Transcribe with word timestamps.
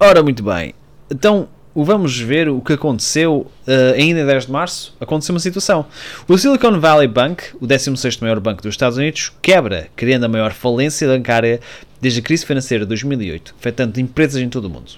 Ora, 0.00 0.22
muito 0.22 0.44
bem. 0.44 0.74
Então, 1.10 1.48
vamos 1.74 2.18
ver 2.18 2.48
o 2.48 2.60
que 2.60 2.72
aconteceu 2.72 3.46
uh, 3.66 3.94
ainda 3.96 4.20
em 4.20 4.26
10 4.26 4.46
de 4.46 4.52
março. 4.52 4.96
Aconteceu 5.00 5.34
uma 5.34 5.40
situação. 5.40 5.86
O 6.28 6.38
Silicon 6.38 6.78
Valley 6.78 7.08
Bank, 7.08 7.42
o 7.60 7.66
16º 7.66 8.20
maior 8.20 8.38
banco 8.38 8.62
dos 8.62 8.74
Estados 8.74 8.96
Unidos, 8.96 9.32
quebra, 9.42 9.88
criando 9.96 10.24
a 10.24 10.28
maior 10.28 10.52
falência 10.52 11.08
bancária 11.08 11.60
desde 12.00 12.20
a 12.20 12.22
crise 12.22 12.46
financeira 12.46 12.84
de 12.84 12.88
2008, 12.90 13.56
afetando 13.58 13.98
empresas 13.98 14.40
em 14.40 14.48
todo 14.48 14.66
o 14.66 14.70
mundo. 14.70 14.92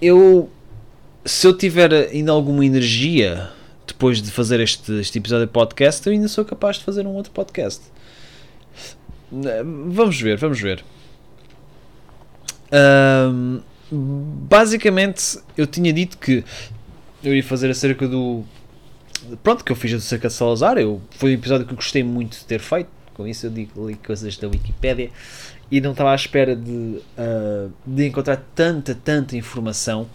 Eu, 0.00 0.48
se 1.24 1.46
eu 1.46 1.56
tiver 1.56 1.92
ainda 1.92 2.30
alguma 2.30 2.64
energia 2.64 3.50
depois 3.86 4.22
de 4.22 4.30
fazer 4.30 4.60
este, 4.60 4.92
este 5.00 5.18
episódio 5.18 5.46
de 5.46 5.52
podcast, 5.52 6.06
eu 6.06 6.12
ainda 6.12 6.28
sou 6.28 6.44
capaz 6.44 6.76
de 6.76 6.84
fazer 6.84 7.06
um 7.06 7.10
outro 7.10 7.32
podcast. 7.32 7.82
Vamos 9.32 10.20
ver, 10.20 10.36
vamos 10.36 10.60
ver. 10.60 10.84
Um, 12.72 13.60
basicamente, 13.90 15.38
eu 15.56 15.66
tinha 15.66 15.92
dito 15.92 16.18
que 16.18 16.44
eu 17.22 17.34
ia 17.34 17.42
fazer 17.42 17.70
acerca 17.70 18.06
do. 18.06 18.44
Pronto, 19.42 19.64
que 19.64 19.72
eu 19.72 19.76
fiz 19.76 19.92
acerca 19.92 20.28
de 20.28 20.34
Salazar. 20.34 20.78
Eu, 20.78 21.00
foi 21.10 21.32
um 21.32 21.34
episódio 21.34 21.66
que 21.66 21.72
eu 21.72 21.76
gostei 21.76 22.02
muito 22.02 22.38
de 22.38 22.44
ter 22.44 22.60
feito. 22.60 22.88
Com 23.14 23.26
isso, 23.26 23.46
eu 23.46 23.50
digo 23.50 23.88
li 23.88 23.96
coisas 23.96 24.36
da 24.38 24.48
Wikipédia 24.48 25.10
e 25.70 25.80
não 25.80 25.92
estava 25.92 26.10
à 26.10 26.14
espera 26.14 26.56
de, 26.56 26.70
uh, 26.70 27.70
de 27.86 28.06
encontrar 28.06 28.42
tanta, 28.54 28.94
tanta 28.94 29.36
informação 29.36 30.08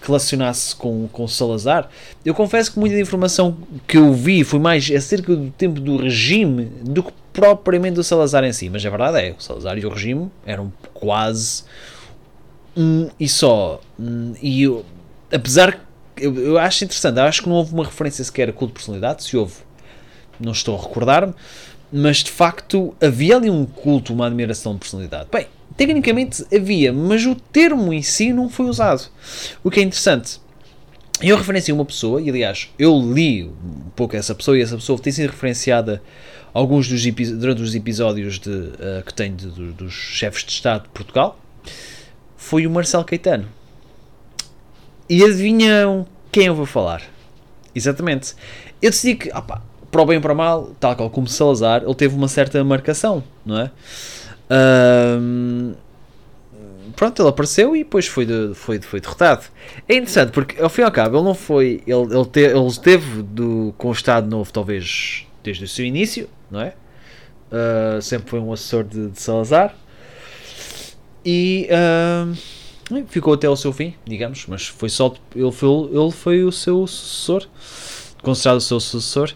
que 0.00 0.06
relacionasse 0.06 0.74
com, 0.76 1.08
com 1.08 1.26
Salazar. 1.26 1.88
Eu 2.24 2.34
confesso 2.34 2.72
que 2.72 2.78
muita 2.78 2.98
informação 2.98 3.56
que 3.88 3.96
eu 3.96 4.12
vi 4.12 4.44
foi 4.44 4.60
mais 4.60 4.88
acerca 4.90 5.34
do 5.34 5.50
tempo 5.50 5.80
do 5.80 5.96
regime 5.96 6.66
do 6.82 7.02
que 7.02 7.12
propriamente 7.32 7.94
do 7.94 8.04
Salazar 8.04 8.44
em 8.44 8.52
si. 8.52 8.70
Mas 8.70 8.86
a 8.86 8.90
verdade 8.90 9.18
é, 9.18 9.34
o 9.36 9.42
Salazar 9.42 9.78
e 9.78 9.84
o 9.84 9.88
regime 9.88 10.30
eram 10.46 10.72
quase 10.94 11.64
um 12.76 13.08
e 13.18 13.28
só. 13.28 13.80
E 14.40 14.62
eu, 14.62 14.84
apesar 15.32 15.80
eu, 16.20 16.34
eu 16.36 16.58
acho 16.58 16.84
interessante, 16.84 17.18
eu 17.18 17.24
acho 17.24 17.42
que 17.42 17.48
não 17.48 17.56
houve 17.56 17.72
uma 17.72 17.84
referência 17.84 18.22
sequer 18.22 18.48
a 18.48 18.52
culto 18.52 18.68
de 18.68 18.74
personalidade, 18.74 19.24
se 19.24 19.36
houve, 19.36 19.54
não 20.38 20.52
estou 20.52 20.78
a 20.78 20.82
recordar-me, 20.82 21.34
mas 21.92 22.18
de 22.18 22.30
facto 22.30 22.94
havia 23.00 23.36
ali 23.36 23.50
um 23.50 23.64
culto, 23.64 24.12
uma 24.12 24.26
admiração 24.26 24.74
de 24.74 24.80
personalidade. 24.80 25.28
Bem, 25.32 25.46
tecnicamente 25.76 26.44
havia, 26.54 26.92
mas 26.92 27.24
o 27.24 27.34
termo 27.34 27.92
em 27.92 28.02
si 28.02 28.32
não 28.32 28.48
foi 28.48 28.66
usado. 28.66 29.08
O 29.64 29.70
que 29.70 29.80
é 29.80 29.82
interessante. 29.82 30.40
Eu 31.22 31.36
referenciei 31.36 31.74
uma 31.74 31.84
pessoa, 31.84 32.20
e 32.20 32.30
aliás, 32.30 32.70
eu 32.78 32.98
li 32.98 33.44
um 33.44 33.90
pouco 33.94 34.16
essa 34.16 34.34
pessoa, 34.34 34.58
e 34.58 34.62
essa 34.62 34.76
pessoa 34.76 34.98
tem 34.98 35.12
sido 35.12 35.30
referenciada 35.30 36.02
alguns 36.52 36.88
dos 36.88 37.04
durante 37.38 37.60
os 37.60 37.74
episódios 37.74 38.38
de, 38.38 38.48
uh, 38.50 39.04
que 39.04 39.12
tem 39.12 39.34
de, 39.34 39.50
de, 39.50 39.72
dos 39.72 39.92
chefes 39.92 40.44
de 40.44 40.52
Estado 40.52 40.84
de 40.84 40.88
Portugal, 40.88 41.38
foi 42.40 42.66
o 42.66 42.70
Marcelo 42.70 43.04
Caetano. 43.04 43.46
E 45.08 45.22
adivinham 45.22 46.06
quem 46.32 46.46
eu 46.46 46.54
vou 46.54 46.64
falar? 46.64 47.02
Exatamente. 47.74 48.34
Eu 48.80 48.90
decidi 48.90 49.14
que, 49.14 49.30
opa, 49.30 49.62
para 49.90 50.00
o 50.00 50.06
bem 50.06 50.16
e 50.16 50.20
para 50.20 50.32
o 50.32 50.36
mal, 50.36 50.74
tal 50.80 50.96
qual 50.96 51.10
como 51.10 51.28
Salazar, 51.28 51.82
ele 51.84 51.94
teve 51.94 52.16
uma 52.16 52.28
certa 52.28 52.64
marcação, 52.64 53.22
não 53.44 53.60
é? 53.60 53.70
Um, 55.20 55.74
pronto, 56.96 57.20
ele 57.20 57.28
apareceu 57.28 57.76
e 57.76 57.84
depois 57.84 58.06
foi, 58.06 58.24
de, 58.24 58.52
foi, 58.54 58.80
foi 58.80 59.00
derrotado. 59.00 59.44
É 59.86 59.96
interessante 59.96 60.32
porque, 60.32 60.60
ao 60.60 60.70
fim 60.70 60.80
e 60.80 60.84
ao 60.84 60.90
cabo, 60.90 61.18
ele 61.18 61.24
não 61.24 61.34
foi. 61.34 61.82
Ele, 61.86 62.14
ele, 62.14 62.24
te, 62.24 62.40
ele 62.40 62.66
esteve 62.66 63.22
do, 63.22 63.74
com 63.76 63.88
o 63.90 63.92
Estado 63.92 64.26
Novo, 64.26 64.50
talvez 64.50 65.26
desde 65.44 65.64
o 65.64 65.68
seu 65.68 65.84
início, 65.84 66.28
não 66.50 66.62
é? 66.62 66.72
Uh, 67.52 68.00
sempre 68.00 68.30
foi 68.30 68.40
um 68.40 68.50
assessor 68.50 68.82
de, 68.82 69.10
de 69.10 69.20
Salazar 69.20 69.74
e 71.24 71.68
uh, 71.70 73.04
ficou 73.08 73.34
até 73.34 73.48
o 73.48 73.56
seu 73.56 73.72
fim, 73.72 73.94
digamos, 74.06 74.46
mas 74.46 74.66
foi 74.66 74.88
só 74.88 75.14
ele 75.34 75.52
foi, 75.52 75.68
ele 75.92 76.10
foi 76.10 76.44
o 76.44 76.52
seu 76.52 76.86
sucessor, 76.86 77.46
considerado 78.22 78.58
o 78.58 78.60
seu 78.60 78.80
sucessor. 78.80 79.32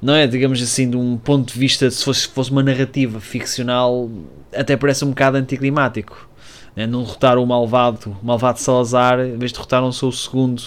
Não 0.00 0.14
é, 0.14 0.26
digamos 0.26 0.62
assim, 0.62 0.88
de 0.88 0.96
um 0.96 1.18
ponto 1.18 1.52
de 1.52 1.58
vista, 1.58 1.90
se 1.90 2.02
fosse, 2.02 2.26
fosse 2.26 2.50
uma 2.50 2.62
narrativa 2.62 3.20
ficcional, 3.20 4.10
até 4.54 4.74
parece 4.76 5.04
um 5.04 5.10
bocado 5.10 5.36
anticlimático. 5.36 6.28
Né? 6.74 6.86
Não 6.86 7.02
derrotaram 7.02 7.42
o 7.42 7.46
malvado, 7.46 8.16
o 8.22 8.24
malvado 8.24 8.58
Salazar, 8.58 9.20
em 9.20 9.36
vez 9.36 9.50
de 9.50 9.58
derrotaram 9.58 9.88
o 9.88 9.92
seu 9.92 10.10
segundo. 10.10 10.62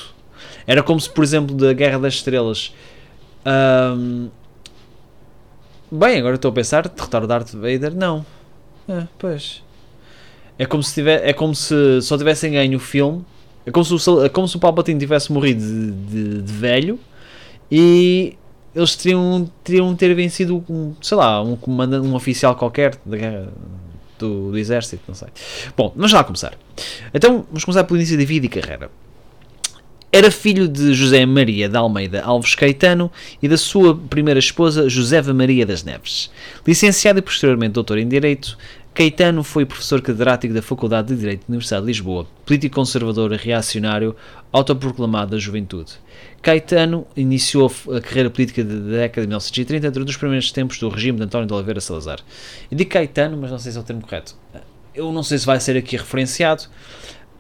Era 0.68 0.84
como 0.84 1.00
se, 1.00 1.10
por 1.10 1.24
exemplo, 1.24 1.56
da 1.56 1.74
Guerra 1.74 1.98
das 1.98 2.16
Estrelas. 2.16 2.74
Um, 3.46 4.30
bem, 5.92 6.20
agora 6.20 6.36
estou 6.36 6.50
a 6.50 6.54
pensar, 6.54 6.88
derrotar 6.88 7.24
o 7.24 7.28
Darth 7.28 7.54
Vader, 7.54 7.96
não. 7.96 8.24
É, 8.88 9.08
pois. 9.18 9.64
É 10.58 10.66
como 10.66 10.84
se, 10.84 10.94
tiver, 10.94 11.28
é 11.28 11.34
como 11.34 11.56
se 11.56 12.02
só 12.02 12.18
tivessem 12.18 12.53
ganho 12.53 12.78
o 12.78 12.80
filme. 12.80 13.24
É 13.66 13.72
como 13.72 13.86
se 13.86 14.09
o, 14.09 14.25
é 14.25 14.30
como 14.30 14.47
se 14.47 14.56
o 14.56 14.59
Palpatine 14.59 15.00
tivesse 15.00 15.31
morrido 15.31 15.62
de, 15.62 15.91
de, 15.91 16.41
de 16.41 16.53
velho 16.53 17.00
e 17.72 18.36
eles 18.75 18.96
teriam, 18.96 19.50
teriam 19.63 19.96
ter 19.96 20.13
vencido, 20.13 20.63
um, 20.69 20.94
sei 21.02 21.18
lá, 21.18 21.42
um, 21.42 21.56
comandante, 21.56 22.06
um 22.06 22.16
oficial 22.16 22.56
qualquer 22.56 22.96
da 23.06 23.18
guerra, 23.18 23.47
do, 24.18 24.52
do, 24.52 24.58
exército, 24.58 25.03
não 25.08 25.16
sei. 25.16 25.28
Bom, 25.78 25.94
vamos 25.96 26.12
lá 26.12 26.24
começar. 26.24 26.53
Então, 27.13 27.46
vamos 27.47 27.63
começar 27.63 27.84
pelo 27.84 27.97
início 27.97 28.18
da 28.18 28.25
vida 28.25 28.46
e 28.46 28.50
carreira. 28.50 28.90
Era 30.12 30.30
filho 30.30 30.68
de 30.68 30.94
José 30.94 31.25
Maria 31.25 31.68
de 31.68 31.75
Almeida 31.75 32.22
Alves 32.24 32.53
Caetano 32.53 33.12
e 33.42 33.47
da 33.47 33.58
sua 33.58 33.96
primeira 33.96 34.40
esposa, 34.40 34.88
Josefa 34.88 35.34
Maria 35.34 35.66
das 35.66 35.84
Neves. 35.84 36.30
Licenciado 36.68 37.18
e 37.18 37.22
posteriormente 37.22 37.72
doutor 37.72 37.97
em 37.97 38.08
Direito, 38.08 38.56
Caetano 38.94 39.44
foi 39.44 39.66
professor 39.66 40.00
catedrático 40.02 40.54
da 40.54 40.62
Faculdade 40.62 41.08
de 41.08 41.16
Direito 41.20 41.40
da 41.42 41.46
Universidade 41.50 41.81
de 41.81 41.88
Lisboa, 41.88 42.28
político 42.46 42.76
conservador 42.76 43.34
e 43.34 43.38
reacionário, 43.38 44.16
autoproclamado 44.52 45.31
da 45.31 45.40
juventude. 45.40 45.94
Caetano 46.44 47.08
iniciou 47.16 47.72
a 47.92 48.00
carreira 48.00 48.30
política 48.30 48.64
da 48.64 48.76
década 48.76 49.22
de 49.22 49.28
1930 49.30 49.90
durante 49.90 50.09
os 50.09 50.18
primeiros 50.18 50.52
tempos 50.52 50.78
do 50.78 50.90
regime 50.90 51.18
de 51.18 51.24
António 51.24 51.48
de 51.48 51.54
Oliveira 51.56 51.81
Salazar. 51.81 52.20
Eu 52.70 52.78
digo 52.78 52.92
Caetano, 52.92 53.36
mas 53.36 53.50
não 53.50 53.58
sei 53.58 53.72
se 53.72 53.80
é 53.80 53.81
o 53.81 53.84
termo 53.84 54.04
correto. 54.04 54.36
Eu 54.94 55.12
não 55.12 55.24
sei 55.24 55.40
se 55.40 55.46
vai 55.48 55.60
ser 55.60 55.75
aqui 55.75 55.98
referenciado, 55.98 56.66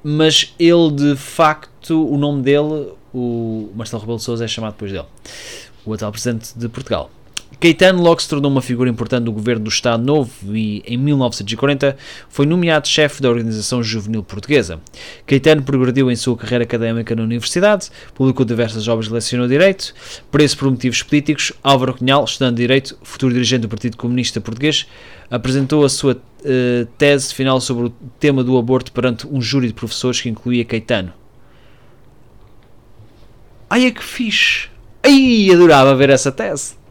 mas 0.03 0.55
ele 0.57 0.91
de 0.91 1.15
facto, 1.15 2.03
o 2.03 2.17
nome 2.17 2.41
dele, 2.41 2.93
o 3.13 3.69
Marcelo 3.75 4.01
Rebelo 4.01 4.17
de 4.17 4.23
Sousa, 4.23 4.43
é 4.43 4.47
chamado 4.47 4.73
depois 4.73 4.91
dele, 4.91 5.05
o 5.85 5.93
atual 5.93 6.11
presidente 6.11 6.57
de 6.57 6.67
Portugal. 6.67 7.11
Caetano 7.63 8.03
logo 8.03 8.21
se 8.21 8.27
tornou 8.27 8.51
uma 8.51 8.61
figura 8.61 8.89
importante 8.89 9.23
do 9.23 9.31
governo 9.31 9.63
do 9.63 9.69
Estado 9.69 10.03
Novo 10.03 10.53
e, 10.53 10.83
em 10.85 10.97
1940, 10.97 11.95
foi 12.27 12.45
nomeado 12.45 12.89
chefe 12.89 13.21
da 13.21 13.29
Organização 13.29 13.81
Juvenil 13.81 14.21
Portuguesa. 14.21 14.81
Caetano 15.25 15.63
progrediu 15.63 16.11
em 16.11 16.15
sua 16.17 16.35
carreira 16.35 16.65
académica 16.65 17.15
na 17.15 17.23
universidade, 17.23 17.89
publicou 18.13 18.45
diversas 18.45 18.89
obras 18.89 19.07
e 19.07 19.13
lecionou 19.13 19.47
Direito, 19.47 19.93
preso 20.29 20.57
por 20.57 20.69
motivos 20.69 21.01
políticos. 21.03 21.53
Álvaro 21.63 21.93
Cunhal, 21.93 22.25
estudante 22.25 22.55
de 22.55 22.63
Direito, 22.63 22.97
futuro 23.01 23.33
dirigente 23.33 23.61
do 23.61 23.69
Partido 23.69 23.95
Comunista 23.95 24.41
Português, 24.41 24.85
apresentou 25.31 25.85
a 25.85 25.89
sua 25.89 26.15
uh, 26.15 26.85
tese 26.97 27.33
final 27.33 27.61
sobre 27.61 27.85
o 27.85 27.89
tema 28.19 28.43
do 28.43 28.57
aborto 28.57 28.91
perante 28.91 29.25
um 29.25 29.41
júri 29.41 29.67
de 29.67 29.73
professores 29.73 30.19
que 30.19 30.27
incluía 30.27 30.65
Caetano. 30.65 31.13
Ai, 33.69 33.85
é 33.85 33.91
que 33.91 34.03
fixe! 34.03 34.67
Ai, 35.01 35.49
adorava 35.49 35.95
ver 35.95 36.09
essa 36.09 36.29
tese! 36.29 36.82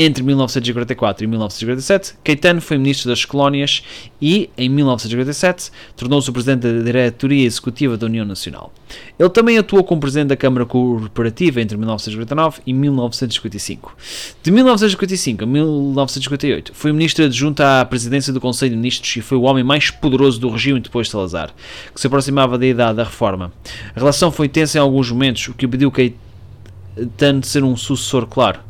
Entre 0.00 0.22
1944 0.22 1.24
e 1.24 1.26
1947, 1.26 2.14
Caetano 2.22 2.60
foi 2.60 2.78
ministro 2.78 3.10
das 3.10 3.24
Colónias 3.24 3.82
e, 4.22 4.48
em 4.56 4.68
1947, 4.68 5.72
tornou-se 5.96 6.30
o 6.30 6.32
presidente 6.32 6.72
da 6.72 6.84
diretoria 6.84 7.44
executiva 7.44 7.96
da 7.96 8.06
União 8.06 8.24
Nacional. 8.24 8.72
Ele 9.18 9.28
também 9.28 9.58
atuou 9.58 9.82
como 9.82 10.00
presidente 10.00 10.28
da 10.28 10.36
Câmara 10.36 10.64
Corporativa 10.64 11.60
entre 11.60 11.76
1949 11.76 12.60
e 12.64 12.72
1955. 12.72 13.96
De 14.40 14.52
1955 14.52 15.42
a 15.42 15.46
1958, 15.48 16.72
foi 16.74 16.92
ministro 16.92 17.24
adjunto 17.24 17.60
à 17.64 17.84
presidência 17.84 18.32
do 18.32 18.40
Conselho 18.40 18.70
de 18.70 18.76
Ministros 18.76 19.16
e 19.16 19.20
foi 19.20 19.36
o 19.36 19.42
homem 19.42 19.64
mais 19.64 19.90
poderoso 19.90 20.38
do 20.38 20.48
regime 20.48 20.78
depois 20.78 21.08
de 21.08 21.10
Salazar, 21.10 21.50
que 21.92 22.00
se 22.00 22.06
aproximava 22.06 22.56
da 22.56 22.64
idade 22.64 22.98
da 22.98 23.02
reforma. 23.02 23.52
A 23.96 23.98
relação 23.98 24.30
foi 24.30 24.48
tensa 24.48 24.78
em 24.78 24.80
alguns 24.80 25.10
momentos, 25.10 25.48
o 25.48 25.54
que 25.54 25.66
impediu 25.66 25.90
Caetano 25.90 27.40
de 27.40 27.48
ser 27.48 27.64
um 27.64 27.76
sucessor 27.76 28.24
claro. 28.24 28.67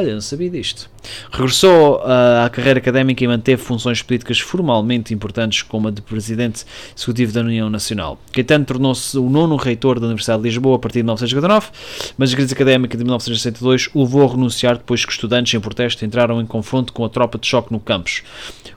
Olha, 0.00 0.14
não 0.14 0.20
sabia 0.22 0.48
disto. 0.48 0.88
Regressou 1.30 1.98
uh, 1.98 2.46
à 2.46 2.48
carreira 2.48 2.78
académica 2.78 3.22
e 3.22 3.28
manteve 3.28 3.60
funções 3.60 4.00
políticas 4.00 4.40
formalmente 4.40 5.12
importantes, 5.12 5.60
como 5.60 5.88
a 5.88 5.90
de 5.90 6.00
presidente 6.00 6.64
executivo 6.96 7.34
da 7.34 7.42
União 7.42 7.68
Nacional. 7.68 8.18
Caetano 8.32 8.64
tornou-se 8.64 9.18
o 9.18 9.28
nono 9.28 9.56
reitor 9.56 10.00
da 10.00 10.06
Universidade 10.06 10.42
de 10.42 10.48
Lisboa 10.48 10.76
a 10.76 10.78
partir 10.78 11.00
de 11.00 11.02
1959, 11.02 11.68
mas 12.16 12.32
a 12.32 12.34
crise 12.34 12.54
académica 12.54 12.96
de 12.96 13.04
1962 13.04 13.90
o 13.92 14.00
levou 14.00 14.26
a 14.26 14.30
renunciar 14.30 14.78
depois 14.78 15.04
que 15.04 15.12
estudantes 15.12 15.52
em 15.52 15.60
protesto 15.60 16.02
entraram 16.02 16.40
em 16.40 16.46
confronto 16.46 16.94
com 16.94 17.04
a 17.04 17.08
tropa 17.10 17.36
de 17.36 17.46
choque 17.46 17.70
no 17.70 17.78
campus. 17.78 18.22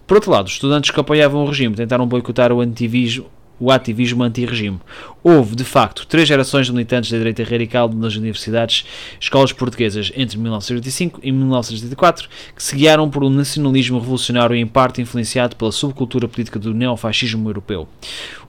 Por 0.06 0.16
outro 0.16 0.30
lado, 0.30 0.48
os 0.48 0.52
estudantes 0.52 0.92
que 0.92 1.00
apoiavam 1.00 1.46
o 1.46 1.48
regime 1.48 1.74
tentaram 1.74 2.06
boicotar 2.06 2.52
o 2.52 2.60
ativismo 2.60 3.28
o 3.60 3.72
ativismo 3.72 4.24
anti-regime. 4.24 4.80
Houve, 5.24 5.56
de 5.56 5.64
facto, 5.64 6.06
três 6.06 6.28
gerações 6.28 6.66
de 6.66 6.74
militantes 6.74 7.12
da 7.12 7.18
direita 7.18 7.44
radical 7.44 7.88
nas 7.90 8.16
universidades 8.16 8.86
escolas 9.20 9.54
portuguesas 9.54 10.12
entre 10.16 10.38
1985 10.38 11.20
e 11.24 11.32
1984 11.32 12.28
que 12.56 12.64
se 12.64 12.76
guiaram 12.76 13.10
por 13.10 13.24
um 13.24 13.30
nacionalismo 13.30 14.00
revolucionário 14.00 14.56
em 14.56 14.68
parte 14.68 15.02
influenciado 15.02 15.56
pela 15.56 15.72
subcultura 15.72 16.28
política 16.28 16.60
do 16.60 16.74
neofascismo 16.74 17.48
europeu. 17.48 17.88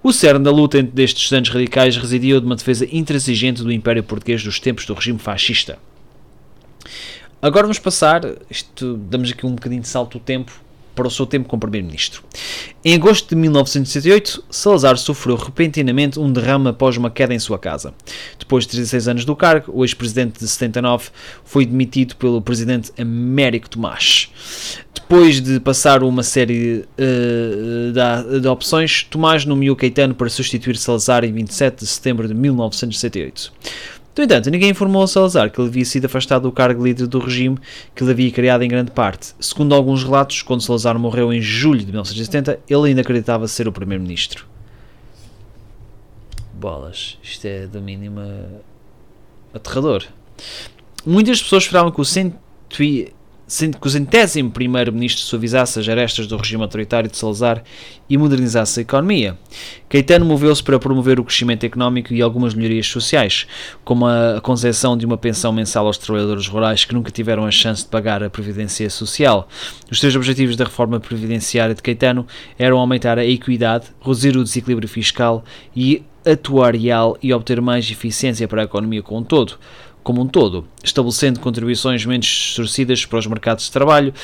O 0.03 0.13
cerne 0.13 0.45
da 0.45 0.51
luta 0.51 0.79
entre 0.79 0.93
destes 0.93 1.23
estudantes 1.23 1.53
radicais 1.53 1.97
residia 1.97 2.41
de 2.41 2.47
uma 2.47 2.57
defesa 2.57 2.87
intransigente 2.91 3.63
do 3.63 3.73
Império 3.73 4.03
Português 4.03 4.43
dos 4.43 4.59
tempos 4.59 4.85
do 4.87 4.95
regime 4.95 5.19
fascista. 5.19 5.79
Agora 7.41 7.65
vamos 7.65 7.79
passar, 7.79 8.23
isto, 8.49 8.97
damos 8.97 9.31
aqui 9.31 9.45
um 9.45 9.55
bocadinho 9.55 9.83
de 9.83 9.89
salto 9.89 10.19
do 10.19 10.25
tempo, 10.25 10.64
para 10.95 11.09
o 11.09 11.11
seu 11.11 11.27
tempo 11.27 11.49
como 11.49 11.61
Primeiro-Ministro. 11.61 12.23
Em 12.85 12.95
agosto 12.95 13.29
de 13.29 13.37
1968, 13.37 14.45
Salazar 14.51 14.97
sofreu 14.97 15.37
repentinamente 15.37 16.21
um 16.21 16.33
derrame 16.33 16.69
após 16.69 16.97
uma 16.97 17.11
queda 17.11 17.35
em 17.35 17.39
sua 17.39 17.59
casa. 17.59 17.95
Depois 18.39 18.65
de 18.65 18.71
36 18.71 19.09
anos 19.09 19.25
do 19.25 19.35
cargo, 19.35 19.73
o 19.75 19.85
ex-presidente 19.85 20.39
de 20.39 20.49
79 20.49 21.09
foi 21.45 21.67
demitido 21.67 22.15
pelo 22.17 22.41
presidente 22.41 22.93
Américo 22.99 23.69
Tomás. 23.69 24.31
Depois 24.95 25.41
de 25.41 25.61
passar 25.61 26.03
uma 26.03 26.23
série 26.23 26.85
uh, 26.99 28.33
de, 28.33 28.41
de 28.41 28.49
opções, 28.49 29.05
Tomás 29.11 29.45
nomeou 29.45 29.77
Caetano 29.77 30.15
para 30.15 30.29
substituir 30.29 30.77
Salazar 30.77 31.25
em 31.25 31.33
27 31.33 31.81
de 31.81 31.87
setembro 31.87 32.27
de 32.29 32.35
1968. 32.35 33.53
No 34.17 34.23
entanto, 34.23 34.49
ninguém 34.49 34.71
informou 34.71 35.03
a 35.03 35.09
Salazar 35.09 35.51
que 35.51 35.61
ele 35.61 35.69
havia 35.69 35.85
sido 35.85 36.05
afastado 36.05 36.43
do 36.43 36.53
cargo 36.53 36.85
líder 36.85 37.09
do 37.09 37.19
regime 37.19 37.59
que 37.95 38.05
ele 38.05 38.13
havia 38.13 38.31
criado 38.31 38.63
em 38.63 38.69
grande 38.69 38.93
parte. 38.93 39.35
Segundo 39.41 39.75
alguns 39.75 40.05
relatos, 40.05 40.41
quando 40.43 40.63
Salazar 40.63 40.97
morreu 40.99 41.33
em 41.33 41.43
julho 41.43 41.81
de 41.81 41.87
1970, 41.87 42.61
ele 42.69 42.89
ainda 42.89 43.01
acreditava 43.01 43.49
ser 43.49 43.67
o 43.67 43.73
primeiro-ministro. 43.73 44.47
Bolas, 46.53 47.19
isto 47.23 47.45
é 47.47 47.67
do 47.67 47.81
mínimo 47.83 48.21
aterrador. 49.53 50.05
Muitas 51.05 51.43
pessoas 51.43 51.65
esperavam 51.65 51.91
que 51.91 52.01
o 52.01 52.05
cento 52.05 52.37
que 53.47 53.87
o 53.87 53.91
centésimo 53.91 54.51
primeiro-ministro 54.51 55.23
suavizasse 55.23 55.79
as 55.79 55.89
arestas 55.89 56.27
do 56.27 56.37
regime 56.37 56.63
autoritário 56.63 57.11
de 57.11 57.17
Salazar 57.17 57.63
e 58.09 58.17
modernizasse 58.17 58.81
a 58.81 58.83
economia. 58.83 59.37
Caetano 59.89 60.25
moveu-se 60.25 60.63
para 60.63 60.79
promover 60.79 61.21
o 61.21 61.25
crescimento 61.25 61.65
económico 61.65 62.13
e 62.15 62.23
algumas 62.23 62.55
melhorias 62.55 62.87
sociais, 62.87 63.47
como 63.85 64.07
a 64.07 64.41
concessão 64.43 64.97
de 64.97 65.05
uma 65.05 65.19
pensão 65.19 65.53
mensal 65.53 65.87
aos 65.87 65.99
trabalhadores 65.99 66.49
rurais 66.49 66.85
que 66.85 66.95
nunca 66.95 67.11
tiveram 67.11 67.45
a 67.45 67.51
chance 67.51 67.83
de 67.83 67.89
pagar 67.89 68.23
a 68.23 68.31
previdência 68.31 68.89
social. 68.89 69.47
Os 69.91 70.01
três 70.01 70.17
objetivos 70.17 70.57
da 70.57 70.65
reforma 70.65 70.99
previdenciária 70.99 71.75
de 71.75 71.83
Caetano 71.83 72.27
eram 72.59 72.79
aumentar 72.79 73.19
a 73.19 73.27
equidade, 73.27 73.87
reduzir 74.01 74.37
o 74.37 74.45
desequilíbrio 74.45 74.89
fiscal 74.89 75.45
e 75.77 76.03
atuarial 76.25 77.19
e 77.23 77.35
obter 77.35 77.61
mais 77.61 77.91
eficiência 77.91 78.49
para 78.49 78.63
a 78.63 78.65
economia 78.65 79.03
como 79.03 79.21
um 79.21 79.25
todo 79.25 79.59
como 80.05 80.23
um 80.23 80.27
todo, 80.27 80.65
estabelecendo 80.85 81.41
contribuições 81.41 82.05
menos 82.05 82.27
distorcidas 82.27 83.05
para 83.05 83.19
os 83.19 83.27
mercados 83.27 83.65
de 83.65 83.73
trabalho 83.73 84.15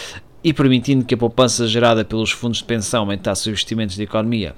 e 0.42 0.52
permitindo 0.52 1.04
que 1.04 1.14
a 1.14 1.18
poupança 1.18 1.66
gerada 1.66 2.04
pelos 2.04 2.30
fundos 2.30 2.58
de 2.58 2.64
pensão 2.64 3.00
aumentasse 3.00 3.42
os 3.42 3.46
investimentos 3.48 3.96
da 3.96 4.02
economia. 4.02 4.54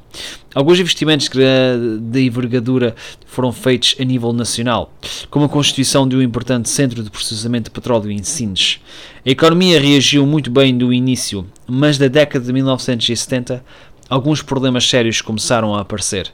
Alguns 0.54 0.78
investimentos 0.78 1.28
de 1.28 2.20
envergadura 2.20 2.94
foram 3.26 3.52
feitos 3.52 3.96
a 3.98 4.04
nível 4.04 4.32
nacional, 4.32 4.92
como 5.28 5.46
a 5.46 5.48
constituição 5.48 6.06
de 6.06 6.14
um 6.14 6.22
importante 6.22 6.68
centro 6.68 7.02
de 7.02 7.10
processamento 7.10 7.64
de 7.64 7.74
petróleo 7.74 8.10
em 8.10 8.22
Sines. 8.22 8.80
A 9.26 9.30
economia 9.30 9.80
reagiu 9.80 10.24
muito 10.26 10.50
bem 10.50 10.76
do 10.76 10.92
início, 10.92 11.46
mas 11.66 11.98
da 11.98 12.08
década 12.08 12.44
de 12.44 12.52
1970 12.52 13.64
alguns 14.12 14.42
problemas 14.42 14.86
sérios 14.86 15.22
começaram 15.22 15.74
a 15.74 15.80
aparecer. 15.80 16.30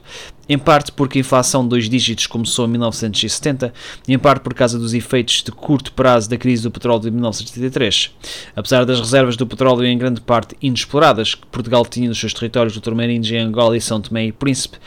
Em 0.49 0.57
parte 0.57 0.91
porque 0.91 1.17
a 1.17 1.21
inflação 1.21 1.63
de 1.63 1.69
dois 1.69 1.89
dígitos 1.89 2.27
começou 2.27 2.65
em 2.65 2.71
1970 2.71 3.73
e 4.05 4.13
em 4.13 4.19
parte 4.19 4.41
por 4.41 4.53
causa 4.53 4.77
dos 4.77 4.93
efeitos 4.93 5.41
de 5.41 5.51
curto 5.53 5.93
prazo 5.93 6.29
da 6.29 6.37
crise 6.37 6.63
do 6.63 6.71
petróleo 6.71 7.03
de 7.03 7.11
1973. 7.11 8.11
Apesar 8.53 8.83
das 8.83 8.99
reservas 8.99 9.37
do 9.37 9.47
petróleo 9.47 9.85
em 9.85 9.97
grande 9.97 10.19
parte 10.19 10.57
inexploradas 10.61 11.35
que 11.35 11.47
Portugal 11.47 11.85
tinha 11.85 12.09
nos 12.09 12.19
seus 12.19 12.33
territórios 12.33 12.73
do 12.73 12.81
Tormeirinhos 12.81 13.31
em 13.31 13.37
Angola 13.37 13.77
e 13.77 13.81
São 13.81 14.01
Tomé 14.01 14.25
e 14.25 14.33
Príncipe, 14.33 14.77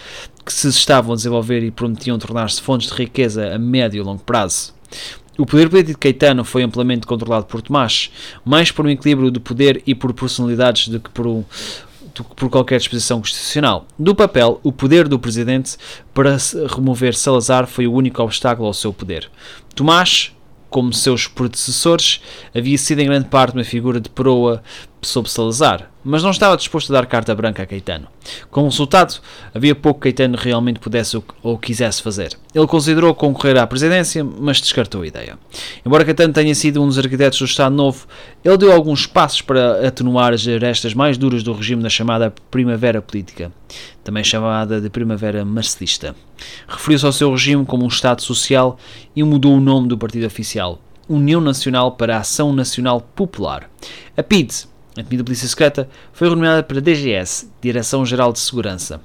que 0.44 0.52
se 0.52 0.68
estavam 0.68 1.14
a 1.14 1.16
desenvolver 1.16 1.62
e 1.62 1.70
prometiam 1.70 2.18
tornar-se 2.18 2.60
fontes 2.60 2.90
de 2.90 2.94
riqueza 2.94 3.54
a 3.54 3.58
médio 3.58 4.02
e 4.02 4.04
longo 4.04 4.22
prazo. 4.22 4.74
O 5.38 5.46
poder 5.46 5.70
político 5.70 5.92
de 5.92 5.98
Caetano 5.98 6.44
foi 6.44 6.62
amplamente 6.62 7.06
controlado 7.06 7.46
por 7.46 7.62
Tomás, 7.62 8.10
mais 8.44 8.70
por 8.70 8.84
um 8.84 8.90
equilíbrio 8.90 9.30
de 9.30 9.40
poder 9.40 9.82
e 9.86 9.94
por 9.94 10.12
personalidades 10.12 10.88
do 10.88 11.00
que 11.00 11.08
por 11.08 11.26
um 11.26 11.42
por 12.36 12.50
qualquer 12.50 12.78
disposição 12.78 13.18
constitucional. 13.18 13.86
Do 13.98 14.14
papel, 14.14 14.60
o 14.62 14.72
poder 14.72 15.08
do 15.08 15.18
presidente 15.18 15.76
para 16.12 16.36
remover 16.74 17.14
Salazar 17.14 17.66
foi 17.66 17.86
o 17.86 17.92
único 17.92 18.22
obstáculo 18.22 18.66
ao 18.66 18.74
seu 18.74 18.92
poder. 18.92 19.30
Tomás, 19.74 20.32
como 20.68 20.92
seus 20.92 21.26
predecessores, 21.26 22.20
havia 22.54 22.78
sido 22.78 23.00
em 23.00 23.06
grande 23.06 23.28
parte 23.28 23.54
uma 23.54 23.64
figura 23.64 24.00
de 24.00 24.08
proa 24.08 24.62
sob 25.02 25.28
Salazar, 25.28 25.90
mas 26.04 26.22
não 26.22 26.30
estava 26.30 26.56
disposto 26.56 26.90
a 26.90 27.00
dar 27.00 27.06
carta 27.06 27.34
branca 27.34 27.64
a 27.64 27.66
Caetano. 27.66 28.06
Como 28.50 28.68
resultado, 28.68 29.20
havia 29.52 29.74
pouco 29.74 30.00
que 30.00 30.12
Caetano 30.12 30.38
realmente 30.38 30.78
pudesse 30.78 31.20
ou 31.42 31.58
quisesse 31.58 32.00
fazer. 32.00 32.38
Ele 32.54 32.66
considerou 32.68 33.12
concorrer 33.12 33.58
à 33.58 33.66
presidência, 33.66 34.22
mas 34.22 34.60
descartou 34.60 35.02
a 35.02 35.06
ideia. 35.06 35.36
Embora 35.84 36.04
Caetano 36.04 36.32
tenha 36.32 36.54
sido 36.54 36.80
um 36.80 36.86
dos 36.86 36.98
arquitetos 36.98 37.38
do 37.38 37.44
Estado 37.44 37.74
Novo, 37.74 38.06
ele 38.44 38.56
deu 38.56 38.72
alguns 38.72 39.04
passos 39.04 39.42
para 39.42 39.86
atenuar 39.86 40.32
as 40.32 40.46
arestas 40.46 40.94
mais 40.94 41.18
duras 41.18 41.42
do 41.42 41.52
regime 41.52 41.82
na 41.82 41.90
chamada 41.90 42.32
Primavera 42.50 43.02
Política, 43.02 43.50
também 44.04 44.22
chamada 44.22 44.80
de 44.80 44.88
Primavera 44.88 45.44
Marcelista. 45.44 46.14
Referiu-se 46.68 47.06
ao 47.06 47.12
seu 47.12 47.30
regime 47.32 47.66
como 47.66 47.84
um 47.84 47.88
Estado 47.88 48.22
social 48.22 48.78
e 49.16 49.22
mudou 49.24 49.56
o 49.56 49.60
nome 49.60 49.88
do 49.88 49.98
partido 49.98 50.26
oficial, 50.26 50.80
União 51.08 51.40
Nacional 51.40 51.92
para 51.92 52.18
Ação 52.18 52.52
Nacional 52.52 53.00
Popular. 53.00 53.68
A 54.16 54.22
PIDE 54.22 54.71
a 54.96 55.02
temida 55.02 55.24
Polícia 55.24 55.48
Secreta, 55.48 55.88
foi 56.12 56.28
renomeada 56.28 56.62
para 56.62 56.80
DGS, 56.80 57.50
Direção-Geral 57.62 58.32
de 58.32 58.40
Segurança. 58.40 59.00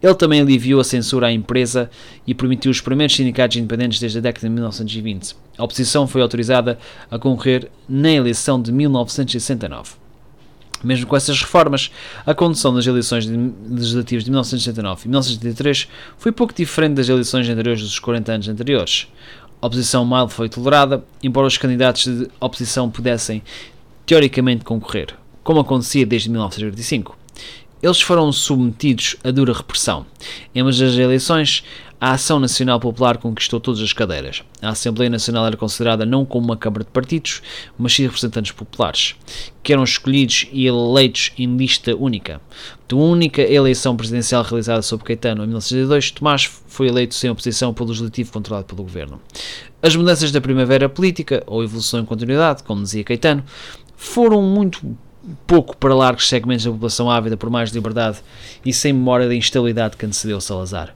Ele 0.00 0.14
também 0.14 0.40
aliviou 0.40 0.80
a 0.80 0.84
censura 0.84 1.26
à 1.26 1.32
empresa 1.32 1.90
e 2.26 2.34
permitiu 2.34 2.70
os 2.70 2.80
primeiros 2.80 3.16
sindicatos 3.16 3.56
independentes 3.56 3.98
desde 3.98 4.18
a 4.18 4.20
década 4.20 4.46
de 4.46 4.54
1920. 4.54 5.36
A 5.58 5.64
oposição 5.64 6.06
foi 6.06 6.22
autorizada 6.22 6.78
a 7.10 7.18
concorrer 7.18 7.68
na 7.88 8.10
eleição 8.10 8.60
de 8.60 8.70
1969. 8.70 10.02
Mesmo 10.84 11.06
com 11.06 11.16
essas 11.16 11.40
reformas, 11.40 11.92
a 12.26 12.34
condução 12.34 12.74
das 12.74 12.86
eleições 12.86 13.26
legislativas 13.26 14.24
de 14.24 14.30
1969 14.30 15.02
e 15.04 15.08
1973 15.08 15.88
foi 16.18 16.32
pouco 16.32 16.52
diferente 16.52 16.94
das 16.94 17.08
eleições 17.08 17.48
anteriores 17.48 17.82
dos 17.82 17.98
40 17.98 18.32
anos 18.32 18.48
anteriores. 18.48 19.06
A 19.60 19.66
oposição 19.66 20.04
mal 20.04 20.28
foi 20.28 20.48
tolerada, 20.48 21.04
embora 21.22 21.46
os 21.46 21.56
candidatos 21.56 22.04
de 22.04 22.28
oposição 22.40 22.90
pudessem 22.90 23.42
teoricamente 24.04 24.64
concorrer 24.64 25.21
como 25.42 25.60
acontecia 25.60 26.06
desde 26.06 26.30
1985. 26.30 27.16
Eles 27.82 28.00
foram 28.00 28.30
submetidos 28.30 29.16
a 29.24 29.30
dura 29.30 29.52
repressão. 29.52 30.06
Em 30.54 30.60
ambas 30.60 30.80
as 30.80 30.94
eleições, 30.94 31.64
a 32.00 32.12
Ação 32.12 32.40
Nacional 32.40 32.80
Popular 32.80 33.16
conquistou 33.16 33.60
todas 33.60 33.80
as 33.80 33.92
cadeiras. 33.92 34.42
A 34.60 34.70
Assembleia 34.70 35.08
Nacional 35.08 35.46
era 35.46 35.56
considerada 35.56 36.04
não 36.04 36.24
como 36.24 36.46
uma 36.46 36.56
Câmara 36.56 36.82
de 36.82 36.90
Partidos, 36.90 37.42
mas 37.78 37.92
sim 37.92 38.02
representantes 38.02 38.50
populares, 38.50 39.14
que 39.62 39.72
eram 39.72 39.84
escolhidos 39.84 40.48
e 40.52 40.66
eleitos 40.66 41.32
em 41.38 41.56
lista 41.56 41.94
única. 41.94 42.40
Da 42.88 42.96
única 42.96 43.42
eleição 43.42 43.96
presidencial 43.96 44.42
realizada 44.42 44.82
sob 44.82 45.04
Caetano 45.04 45.44
em 45.44 45.46
1962, 45.46 46.10
Tomás 46.10 46.50
foi 46.66 46.88
eleito 46.88 47.14
sem 47.14 47.30
oposição 47.30 47.72
pelo 47.72 47.90
Legislativo 47.90 48.32
controlado 48.32 48.66
pelo 48.66 48.82
Governo. 48.82 49.20
As 49.80 49.94
mudanças 49.94 50.32
da 50.32 50.40
primavera 50.40 50.88
política, 50.88 51.42
ou 51.46 51.62
evolução 51.62 52.00
em 52.00 52.04
continuidade, 52.04 52.64
como 52.64 52.82
dizia 52.82 53.04
Caetano, 53.04 53.44
foram 53.96 54.42
muito 54.42 54.96
pouco 55.46 55.76
para 55.76 55.94
largos 55.94 56.28
segmentos 56.28 56.64
da 56.64 56.70
população 56.70 57.10
ávida 57.10 57.36
por 57.36 57.50
mais 57.50 57.70
liberdade 57.70 58.18
e 58.64 58.72
sem 58.72 58.92
memória 58.92 59.28
da 59.28 59.34
instabilidade 59.34 59.96
que 59.96 60.06
antecedeu 60.06 60.40
Salazar. 60.40 60.94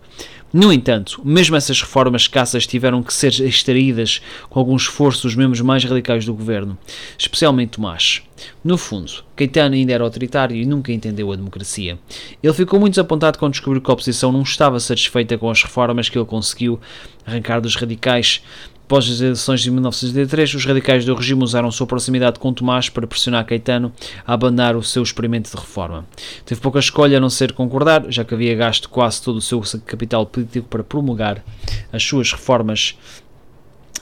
No 0.52 0.73
entanto, 0.73 1.21
mesmo 1.25 1.56
essas 1.56 1.80
reformas 1.80 2.23
escassas 2.23 2.66
tiveram 2.66 3.02
que 3.02 3.12
ser 3.12 3.38
extraídas 3.40 4.23
com 4.49 4.59
algum 4.59 4.76
esforço 4.76 5.25
dos 5.25 5.35
membros 5.35 5.61
mais 5.61 5.85
radicais 5.85 6.25
do 6.25 6.33
governo, 6.33 6.78
especialmente 7.18 7.73
Tomás. 7.73 8.23
No 8.62 8.78
fundo, 8.78 9.25
Caetano 9.35 9.75
ainda 9.75 9.92
era 9.92 10.04
autoritário 10.04 10.56
e 10.56 10.64
nunca 10.64 10.92
entendeu 10.92 11.33
a 11.33 11.37
democracia. 11.37 11.99
Ele 12.42 12.54
ficou 12.54 12.78
muito 12.78 12.92
desapontado 12.95 13.38
quando 13.38 13.52
descobriu 13.52 13.83
que 13.83 13.90
a 13.90 13.95
oposição 13.95 14.30
não 14.30 14.42
estava 14.42 14.78
satisfeita 14.78 15.37
com 15.37 15.50
as 15.50 15.62
reformas 15.62 16.09
que 16.09 16.16
ele 16.16 16.25
conseguiu 16.25 16.80
arrancar 17.26 17.61
dos 17.61 17.75
radicais 17.75 18.42
Após 18.87 19.11
as 19.11 19.21
eleições 19.21 19.62
de 19.62 19.71
1983, 19.73 20.55
os 20.55 20.64
radicais 20.64 21.05
do 21.05 21.12
regime 21.12 21.43
usaram 21.43 21.73
sua 21.73 21.88
proximidade 21.88 22.38
com 22.38 22.52
Tomás 22.52 22.88
para 22.88 23.05
pressionar 23.05 23.45
Caetano 23.45 23.93
a 24.25 24.33
abandonar 24.33 24.76
o 24.76 24.83
seu 24.83 25.02
experimento 25.02 25.50
de 25.50 25.57
reforma. 25.57 26.07
Teve 26.45 26.61
pouca 26.61 26.78
escolha 26.78 27.19
a 27.19 27.21
não 27.21 27.28
ser 27.28 27.52
concordar, 27.52 28.05
já 28.09 28.25
que 28.25 28.33
havia 28.33 28.55
gasto 28.55 28.88
quase 28.88 29.21
todo 29.21 29.38
o 29.38 29.43
seu 29.43 29.61
capital 29.85 30.25
político 30.25 30.69
para 30.69 30.85
promulgar 30.85 31.45
as 31.93 32.05
suas 32.05 32.31
reformas 32.31 32.97